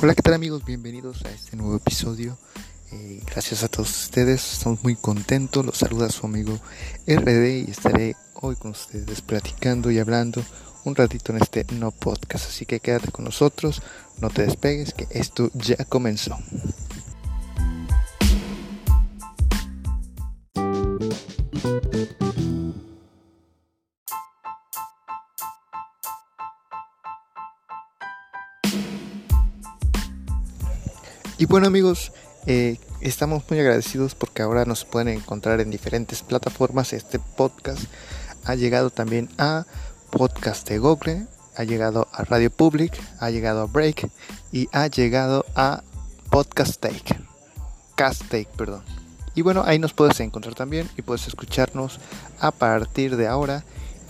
[0.00, 0.64] Hola, ¿qué tal amigos?
[0.64, 2.38] Bienvenidos a este nuevo episodio.
[2.92, 5.66] Eh, gracias a todos ustedes, estamos muy contentos.
[5.66, 6.56] Los saluda su amigo
[7.08, 10.44] RD y estaré hoy con ustedes platicando y hablando
[10.84, 12.46] un ratito en este no podcast.
[12.46, 13.82] Así que quédate con nosotros,
[14.20, 16.38] no te despegues, que esto ya comenzó.
[31.48, 32.12] Bueno amigos,
[32.46, 36.92] eh, estamos muy agradecidos porque ahora nos pueden encontrar en diferentes plataformas.
[36.92, 37.82] Este podcast
[38.44, 39.64] ha llegado también a
[40.10, 41.26] Podcast de Google,
[41.56, 44.10] ha llegado a Radio Public, ha llegado a Break
[44.52, 45.82] y ha llegado a
[46.30, 47.18] Podcast Take.
[47.94, 48.82] Cast Take, perdón.
[49.34, 51.98] Y bueno, ahí nos puedes encontrar también y puedes escucharnos
[52.40, 53.64] a partir de ahora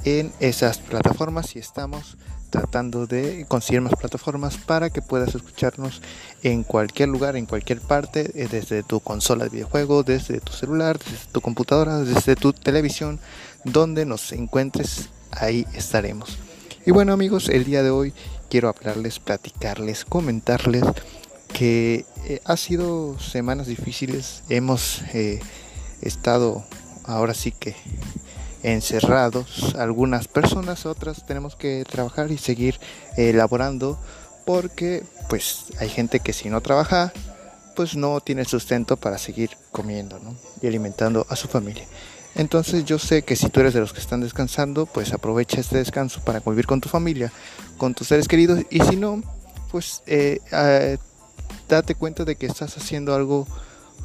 [0.04, 2.16] en esas plataformas y estamos
[2.50, 6.00] tratando de conseguir más plataformas para que puedas escucharnos
[6.42, 10.98] en cualquier lugar, en cualquier parte, eh, desde tu consola de videojuego, desde tu celular,
[10.98, 13.20] desde tu computadora, desde tu televisión,
[13.64, 16.38] donde nos encuentres, ahí estaremos.
[16.86, 18.14] Y bueno amigos, el día de hoy
[18.48, 20.84] quiero hablarles, platicarles, comentarles
[21.52, 25.40] que eh, ha sido semanas difíciles, hemos eh,
[26.02, 26.64] estado
[27.04, 27.74] ahora sí que
[28.62, 32.78] encerrados algunas personas, otras tenemos que trabajar y seguir
[33.16, 33.98] elaborando
[34.44, 37.12] porque pues hay gente que si no trabaja
[37.76, 40.18] pues no tiene sustento para seguir comiendo
[40.60, 41.84] y alimentando a su familia.
[42.34, 45.78] Entonces yo sé que si tú eres de los que están descansando, pues aprovecha este
[45.78, 47.32] descanso para convivir con tu familia,
[47.76, 49.22] con tus seres queridos y si no,
[49.70, 50.98] pues eh, eh,
[51.68, 53.46] date cuenta de que estás haciendo algo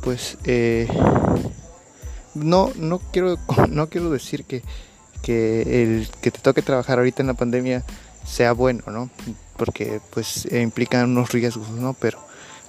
[0.01, 0.87] pues eh,
[2.35, 3.37] no, no quiero,
[3.69, 4.63] no quiero decir que,
[5.21, 7.83] que el que te toque trabajar ahorita en la pandemia
[8.25, 9.09] sea bueno, ¿no?
[9.57, 11.93] Porque pues implica unos riesgos, ¿no?
[11.93, 12.19] Pero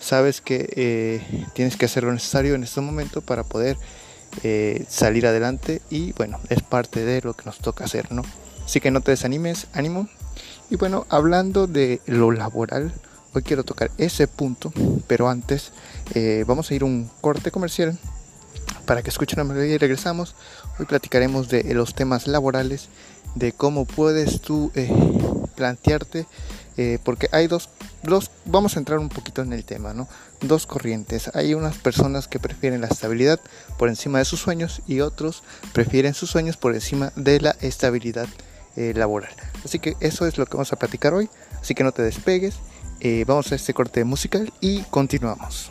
[0.00, 3.76] sabes que eh, tienes que hacer lo necesario en este momento para poder
[4.42, 8.22] eh, salir adelante y bueno, es parte de lo que nos toca hacer, ¿no?
[8.64, 10.08] Así que no te desanimes, ánimo.
[10.70, 12.92] Y bueno, hablando de lo laboral,
[13.34, 14.72] hoy quiero tocar ese punto,
[15.06, 15.72] pero antes
[16.14, 17.98] eh, vamos a ir un corte comercial
[18.84, 20.34] para que escuchen la melodía y regresamos.
[20.78, 22.88] Hoy platicaremos de los temas laborales,
[23.34, 24.90] de cómo puedes tú eh,
[25.56, 26.26] plantearte,
[26.76, 27.68] eh, porque hay dos,
[28.02, 30.08] dos, vamos a entrar un poquito en el tema, ¿no?
[30.40, 31.30] Dos corrientes.
[31.34, 33.40] Hay unas personas que prefieren la estabilidad
[33.78, 38.28] por encima de sus sueños y otros prefieren sus sueños por encima de la estabilidad
[38.76, 39.34] eh, laboral.
[39.64, 41.28] Así que eso es lo que vamos a platicar hoy,
[41.60, 42.56] así que no te despegues.
[43.26, 45.70] vamos a este corte musical y continuamos.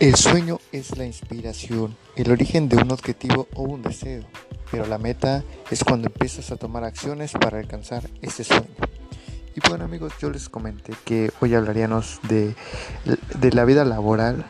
[0.00, 4.22] El sueño es la inspiración, el origen de un objetivo o un deseo,
[4.70, 8.64] pero la meta es cuando empiezas a tomar acciones para alcanzar ese sueño.
[9.54, 12.54] Y bueno amigos, yo les comenté que hoy hablaríamos de,
[13.38, 14.46] de la vida laboral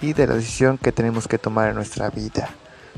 [0.00, 2.48] y de la decisión que tenemos que tomar en nuestra vida.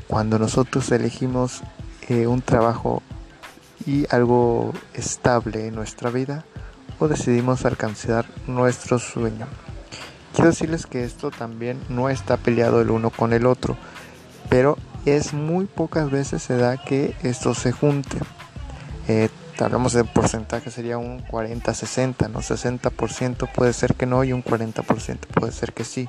[0.07, 1.63] Cuando nosotros elegimos
[2.07, 3.03] eh, un trabajo
[3.85, 6.45] y algo estable en nuestra vida
[6.97, 9.47] o decidimos alcanzar nuestro sueño.
[10.39, 13.75] Quiero decirles que esto también no está peleado el uno con el otro,
[14.47, 18.17] pero es muy pocas veces se da que esto se junte.
[19.09, 19.27] Eh,
[19.59, 22.39] hablamos de porcentaje, sería un 40-60, ¿no?
[22.39, 26.07] 60% puede ser que no y un 40% puede ser que sí.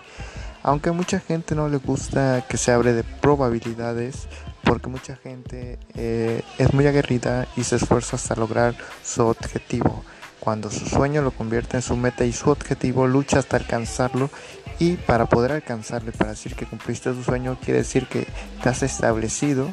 [0.62, 4.28] Aunque a mucha gente no le gusta que se hable de probabilidades,
[4.62, 10.04] porque mucha gente eh, es muy aguerrida y se esfuerza hasta lograr su objetivo.
[10.40, 14.30] Cuando su sueño lo convierte en su meta y su objetivo, lucha hasta alcanzarlo
[14.78, 18.26] y para poder alcanzarle, para decir que cumpliste tu sueño, quiere decir que
[18.62, 19.70] te has establecido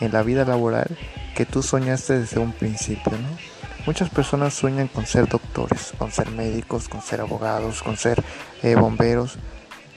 [0.00, 0.88] en la vida laboral
[1.36, 3.12] que tú soñaste desde un principio.
[3.12, 3.38] ¿no?
[3.86, 8.22] Muchas personas sueñan con ser doctores, con ser médicos, con ser abogados, con ser
[8.62, 9.38] eh, bomberos.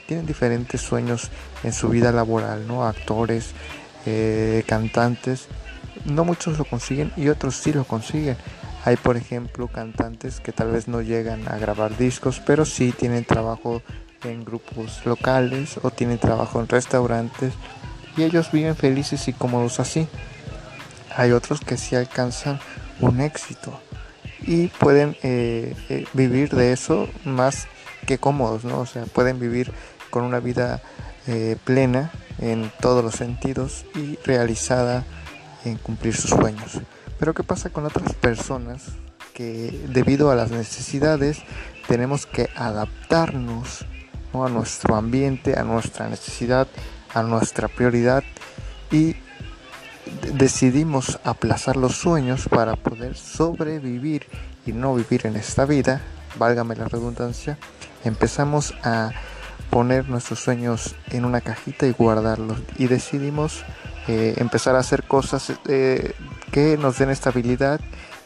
[0.06, 1.30] Tienen diferentes sueños
[1.64, 2.86] en su vida laboral, ¿no?
[2.86, 3.50] Actores,
[4.06, 5.48] eh, cantantes.
[6.04, 8.36] No muchos lo consiguen y otros sí lo consiguen.
[8.84, 13.24] Hay, por ejemplo, cantantes que tal vez no llegan a grabar discos, pero sí tienen
[13.24, 13.82] trabajo
[14.24, 17.54] en grupos locales o tienen trabajo en restaurantes
[18.16, 20.08] y ellos viven felices y cómodos así.
[21.16, 22.58] Hay otros que sí alcanzan
[23.00, 23.78] un éxito
[24.40, 27.68] y pueden eh, eh, vivir de eso más
[28.06, 28.80] que cómodos, ¿no?
[28.80, 29.72] O sea, pueden vivir
[30.10, 30.82] con una vida
[31.26, 35.04] eh, plena en todos los sentidos y realizada
[35.64, 36.80] en cumplir sus sueños.
[37.22, 38.82] Pero ¿qué pasa con otras personas
[39.32, 41.38] que debido a las necesidades
[41.86, 43.86] tenemos que adaptarnos
[44.32, 46.66] a nuestro ambiente, a nuestra necesidad,
[47.14, 48.24] a nuestra prioridad
[48.90, 49.14] y
[50.34, 54.26] decidimos aplazar los sueños para poder sobrevivir
[54.66, 56.00] y no vivir en esta vida,
[56.40, 57.56] válgame la redundancia,
[58.02, 59.12] empezamos a
[59.70, 62.58] poner nuestros sueños en una cajita y guardarlos.
[62.78, 63.62] Y decidimos
[64.08, 66.16] eh, empezar a hacer cosas eh,
[66.52, 67.80] que nos den estabilidad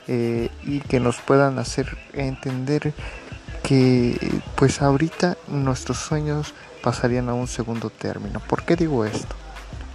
[0.09, 2.93] eh, y que nos puedan hacer entender
[3.63, 6.53] que pues ahorita nuestros sueños
[6.83, 8.41] pasarían a un segundo término.
[8.41, 9.35] ¿Por qué digo esto?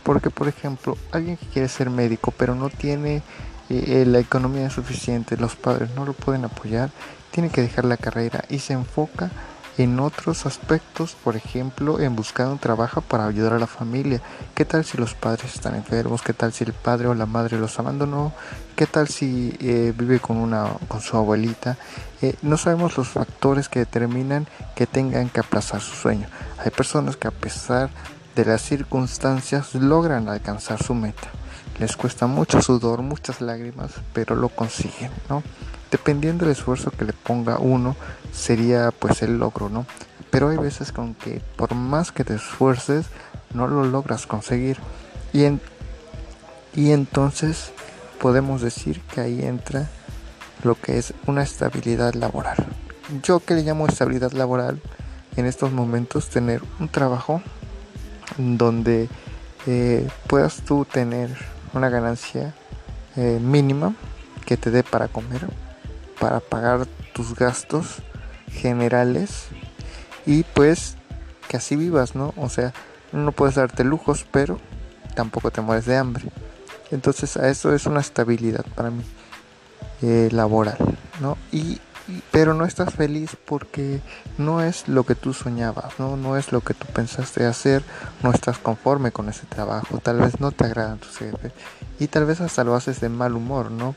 [0.03, 3.21] Porque por ejemplo, alguien que quiere ser médico pero no tiene
[3.69, 6.89] la economía suficiente, los padres no lo pueden apoyar,
[7.31, 9.31] tiene que dejar la carrera y se enfoca
[9.77, 14.21] en otros aspectos, por ejemplo, en buscar un trabajo para ayudar a la familia.
[14.53, 16.21] ¿Qué tal si los padres están enfermos?
[16.21, 18.33] ¿Qué tal si el padre o la madre los abandonó?
[18.75, 21.77] ¿Qué tal si eh, vive con una con su abuelita?
[22.21, 26.27] Eh, no sabemos los factores que determinan que tengan que aplazar su sueño.
[26.57, 27.89] Hay personas que a pesar
[28.35, 31.29] de las circunstancias logran alcanzar su meta.
[31.79, 35.41] Les cuesta mucho sudor, muchas lágrimas, pero lo consiguen, ¿no?
[35.91, 37.95] Dependiendo del esfuerzo que le ponga uno,
[38.33, 39.85] sería pues el logro, ¿no?
[40.29, 43.07] Pero hay veces con que por más que te esfuerces,
[43.53, 44.77] no lo logras conseguir.
[45.33, 45.61] Y, en,
[46.73, 47.73] y entonces
[48.21, 49.89] podemos decir que ahí entra
[50.63, 52.57] lo que es una estabilidad laboral.
[53.23, 54.79] Yo que le llamo estabilidad laboral
[55.35, 57.41] en estos momentos tener un trabajo
[58.37, 59.09] donde
[59.67, 61.29] eh, puedas tú tener
[61.73, 62.53] una ganancia
[63.15, 63.93] eh, mínima
[64.45, 65.47] que te dé para comer,
[66.21, 68.03] para pagar tus gastos
[68.51, 69.47] generales
[70.27, 70.95] y pues
[71.47, 72.31] que así vivas, ¿no?
[72.37, 72.73] O sea,
[73.11, 74.59] no puedes darte lujos, pero
[75.15, 76.25] tampoco te mueres de hambre.
[76.91, 79.03] Entonces, a eso es una estabilidad para mí
[80.03, 80.77] eh, laboral,
[81.19, 81.39] ¿no?
[81.51, 81.81] Y,
[82.29, 83.99] pero no estás feliz porque
[84.37, 86.17] no es lo que tú soñabas, ¿no?
[86.17, 87.83] No es lo que tú pensaste hacer,
[88.21, 91.51] no estás conforme con ese trabajo, tal vez no te agradan tus jefes
[91.99, 93.95] y tal vez hasta lo haces de mal humor, ¿no?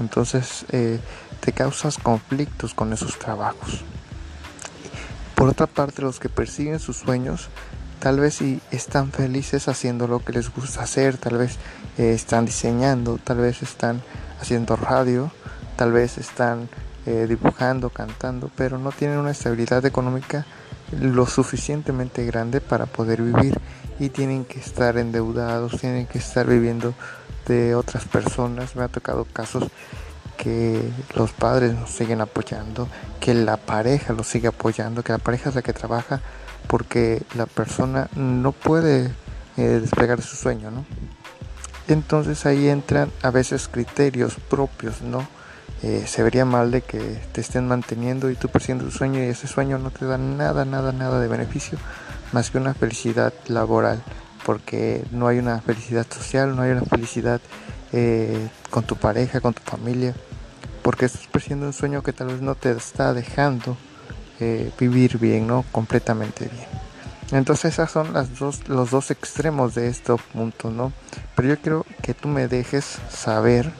[0.00, 0.98] Entonces, eh,
[1.40, 3.82] te causas conflictos con esos trabajos.
[5.34, 7.48] Por otra parte, los que persiguen sus sueños,
[7.98, 11.56] tal vez si están felices haciendo lo que les gusta hacer, tal vez
[11.98, 14.02] eh, están diseñando, tal vez están
[14.40, 15.30] haciendo radio,
[15.76, 16.68] tal vez están
[17.06, 20.44] eh, dibujando, cantando, pero no tienen una estabilidad económica
[21.00, 23.58] lo suficientemente grande para poder vivir
[23.98, 26.94] y tienen que estar endeudados, tienen que estar viviendo
[27.46, 28.76] de otras personas.
[28.76, 29.64] Me ha tocado casos
[30.42, 30.80] que
[31.14, 32.88] los padres nos siguen apoyando,
[33.20, 36.20] que la pareja los sigue apoyando, que la pareja es la que trabaja
[36.66, 39.12] porque la persona no puede
[39.58, 40.86] eh, despegar su sueño, ¿no?
[41.88, 45.28] Entonces ahí entran a veces criterios propios, ¿no?
[45.82, 49.28] Eh, se vería mal de que te estén manteniendo y tú persiguiendo tu sueño y
[49.28, 51.78] ese sueño no te da nada, nada, nada de beneficio
[52.32, 54.02] más que una felicidad laboral,
[54.46, 57.40] porque no hay una felicidad social, no hay una felicidad
[57.92, 60.14] eh, con tu pareja, con tu familia
[60.82, 63.76] porque estás persiguiendo un sueño que tal vez no te está dejando
[64.40, 65.64] eh, vivir bien, ¿no?
[65.72, 66.66] Completamente bien.
[67.32, 70.92] Entonces esas son las dos, los dos extremos de este punto, ¿no?
[71.36, 73.70] Pero yo quiero que tú me dejes saber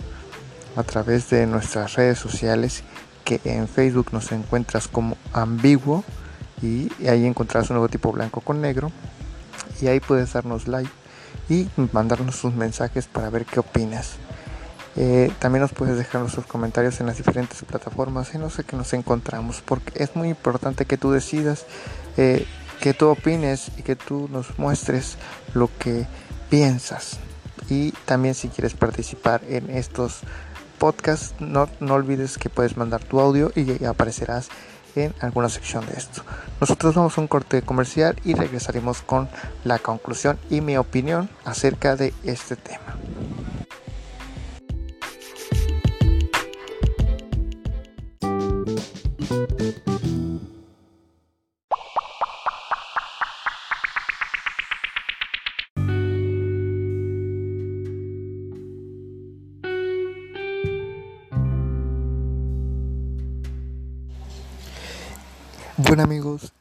[0.76, 2.84] a través de nuestras redes sociales
[3.24, 6.04] que en Facebook nos encuentras como ambiguo
[6.62, 8.92] y ahí encontrarás un logotipo blanco con negro
[9.80, 10.90] y ahí puedes darnos like
[11.48, 14.16] y mandarnos sus mensajes para ver qué opinas.
[14.96, 18.92] Eh, también nos puedes dejar nuestros comentarios en las diferentes plataformas en sé que nos
[18.92, 21.64] encontramos, porque es muy importante que tú decidas,
[22.16, 22.46] eh,
[22.80, 25.16] que tú opines y que tú nos muestres
[25.54, 26.06] lo que
[26.48, 27.18] piensas.
[27.68, 30.20] Y también si quieres participar en estos
[30.78, 34.48] podcasts, no, no olvides que puedes mandar tu audio y aparecerás
[34.96, 36.22] en alguna sección de esto.
[36.60, 39.28] Nosotros vamos a un corte comercial y regresaremos con
[39.64, 42.96] la conclusión y mi opinión acerca de este tema.
[65.82, 66.52] Bueno amigos,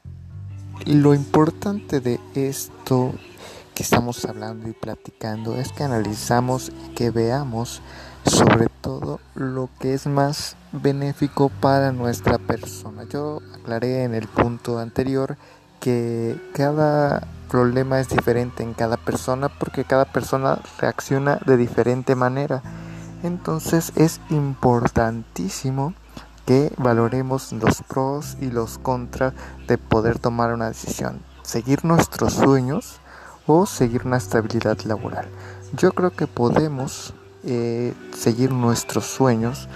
[0.86, 3.14] lo importante de esto
[3.76, 7.82] que estamos hablando y platicando es que analizamos y que veamos
[8.24, 13.04] sobre todo lo que es más benéfico para nuestra persona.
[13.12, 15.36] Yo aclaré en el punto anterior
[15.82, 22.62] que cada problema es diferente en cada persona porque cada persona reacciona de diferente manera.
[23.22, 25.94] Entonces es importantísimo
[26.50, 29.36] que valoremos los pros y los contras
[29.68, 33.00] de poder tomar una decisión, seguir nuestros sueños
[33.46, 35.28] o seguir una estabilidad laboral.
[35.74, 37.14] Yo creo que podemos
[37.44, 39.70] eh, seguir nuestros sueños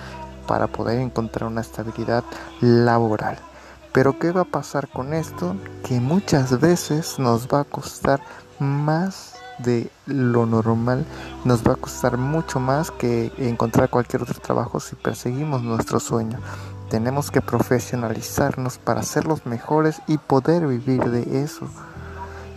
[0.47, 2.23] para poder encontrar una estabilidad
[2.59, 3.37] laboral.
[3.91, 5.55] Pero ¿qué va a pasar con esto?
[5.83, 8.19] Que muchas veces nos va a costar
[8.57, 11.05] más de lo normal,
[11.45, 16.39] nos va a costar mucho más que encontrar cualquier otro trabajo si perseguimos nuestro sueño.
[16.89, 21.67] Tenemos que profesionalizarnos para ser los mejores y poder vivir de eso.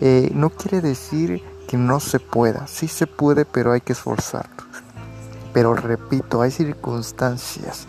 [0.00, 4.66] Eh, no quiere decir que no se pueda, sí se puede, pero hay que esforzarnos.
[5.52, 7.86] Pero repito, hay circunstancias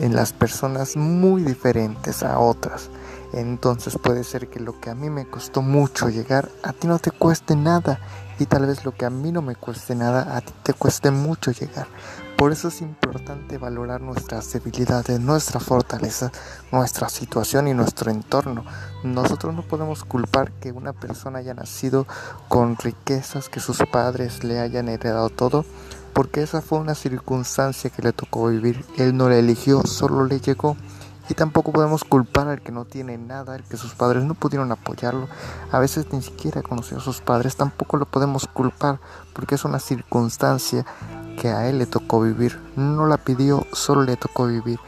[0.00, 2.88] en las personas muy diferentes a otras.
[3.32, 6.98] Entonces puede ser que lo que a mí me costó mucho llegar, a ti no
[6.98, 7.98] te cueste nada.
[8.38, 11.10] Y tal vez lo que a mí no me cueste nada, a ti te cueste
[11.10, 11.86] mucho llegar.
[12.36, 16.30] Por eso es importante valorar nuestras debilidades, nuestra fortaleza,
[16.70, 18.62] nuestra situación y nuestro entorno.
[19.04, 22.06] Nosotros no podemos culpar que una persona haya nacido
[22.48, 25.64] con riquezas, que sus padres le hayan heredado todo,
[26.12, 28.84] porque esa fue una circunstancia que le tocó vivir.
[28.98, 30.76] Él no la eligió, solo le llegó.
[31.28, 34.70] Y tampoco podemos culpar al que no tiene nada, al que sus padres no pudieron
[34.70, 35.28] apoyarlo.
[35.72, 39.00] A veces ni siquiera conoció a sus padres, tampoco lo podemos culpar
[39.32, 40.86] porque es una circunstancia
[41.40, 42.60] que a él le tocó vivir.
[42.76, 44.78] No la pidió, solo le tocó vivir.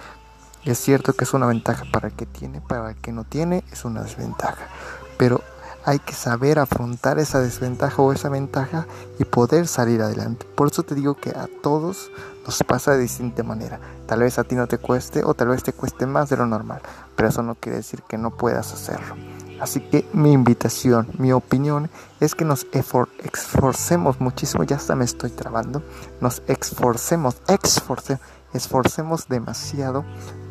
[0.64, 3.64] Es cierto que es una ventaja para el que tiene, para el que no tiene
[3.72, 4.68] es una desventaja.
[5.16, 5.42] Pero
[5.84, 8.86] hay que saber afrontar esa desventaja o esa ventaja
[9.18, 10.46] y poder salir adelante.
[10.54, 12.10] Por eso te digo que a todos
[12.48, 13.78] nos pasa de distinta manera.
[14.06, 16.46] Tal vez a ti no te cueste o tal vez te cueste más de lo
[16.46, 16.80] normal,
[17.14, 19.16] pero eso no quiere decir que no puedas hacerlo.
[19.60, 21.90] Así que mi invitación, mi opinión
[22.20, 25.82] es que nos esforcemos muchísimo, ya hasta me estoy trabando,
[26.22, 28.22] nos esforcemos, esforcemos,
[28.54, 30.06] esforcemos demasiado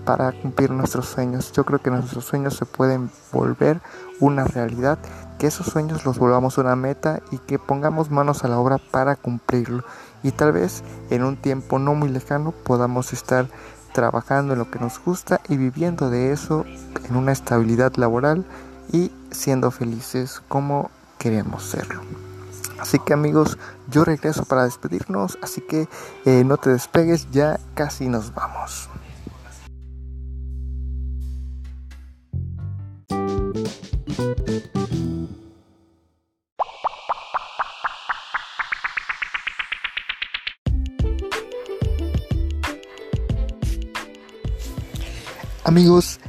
[0.05, 1.51] para cumplir nuestros sueños.
[1.51, 3.81] Yo creo que nuestros sueños se pueden volver
[4.19, 4.99] una realidad
[5.37, 9.15] que esos sueños los volvamos una meta y que pongamos manos a la obra para
[9.15, 9.83] cumplirlo.
[10.23, 13.47] Y tal vez en un tiempo no muy lejano podamos estar
[13.93, 16.65] trabajando en lo que nos gusta y viviendo de eso
[17.09, 18.45] en una estabilidad laboral
[18.91, 22.01] y siendo felices como queremos serlo.
[22.79, 23.57] Así que amigos,
[23.89, 25.87] yo regreso para despedirnos, así que
[26.25, 28.89] eh, no te despegues, ya casi nos vamos.
[45.77, 46.19] Amigos,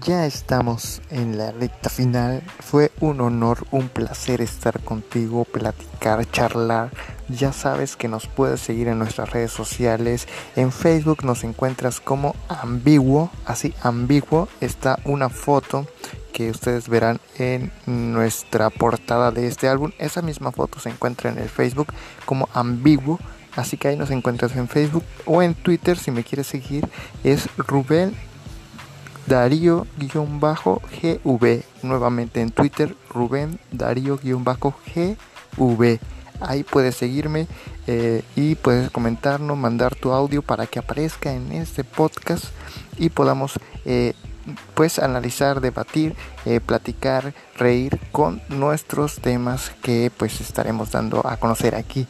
[0.00, 2.42] ya estamos en la recta final.
[2.60, 6.90] Fue un honor, un placer estar contigo, platicar, charlar.
[7.28, 10.26] Ya sabes que nos puedes seguir en nuestras redes sociales.
[10.56, 14.48] En Facebook nos encuentras como ambiguo, así ambiguo.
[14.62, 15.86] Está una foto
[16.32, 19.92] que ustedes verán en nuestra portada de este álbum.
[19.98, 21.88] Esa misma foto se encuentra en el Facebook
[22.24, 23.20] como ambiguo.
[23.54, 26.88] Así que ahí nos encuentras en Facebook o en Twitter si me quieres seguir.
[27.22, 28.14] Es Rubén
[29.26, 29.84] Darío-GV.
[31.82, 34.80] Nuevamente en Twitter, Rubén Darío-GV.
[36.40, 37.46] Ahí puedes seguirme
[37.86, 42.46] eh, y puedes comentarnos, mandar tu audio para que aparezca en este podcast
[42.98, 43.52] y podamos
[43.84, 44.14] eh,
[44.74, 51.74] pues analizar, debatir, eh, platicar, reír con nuestros temas que pues estaremos dando a conocer
[51.74, 52.06] aquí.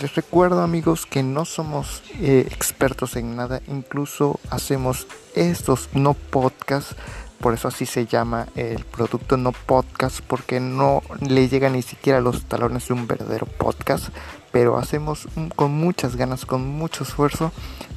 [0.00, 6.96] Les recuerdo amigos que no somos eh, expertos en nada, incluso hacemos estos no podcasts,
[7.40, 12.18] por eso así se llama el producto no podcast, porque no le llega ni siquiera
[12.18, 14.10] a los talones de un verdadero podcast,
[14.52, 17.50] pero hacemos con muchas ganas, con mucho esfuerzo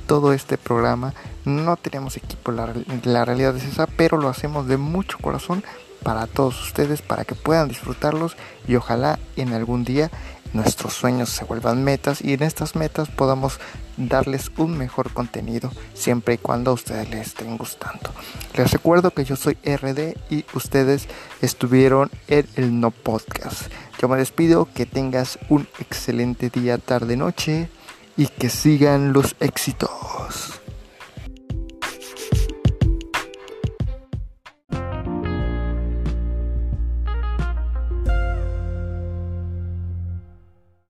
[0.08, 1.14] todo este programa.
[1.44, 5.64] No tenemos equipo, la, la realidad es esa, pero lo hacemos de mucho corazón
[6.02, 10.12] para todos ustedes, para que puedan disfrutarlos y ojalá en algún día
[10.56, 13.60] nuestros sueños se vuelvan metas y en estas metas podamos
[13.98, 18.12] darles un mejor contenido siempre y cuando a ustedes les estén gustando.
[18.56, 21.08] Les recuerdo que yo soy RD y ustedes
[21.42, 23.64] estuvieron en el No Podcast.
[24.00, 27.70] Yo me despido, que tengas un excelente día, tarde, noche
[28.18, 29.95] y que sigan los éxitos.